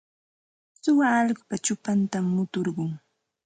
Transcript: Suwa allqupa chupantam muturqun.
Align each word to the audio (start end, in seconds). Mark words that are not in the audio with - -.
Suwa 0.81 1.07
allqupa 1.19 1.55
chupantam 1.65 2.25
muturqun. 2.35 2.91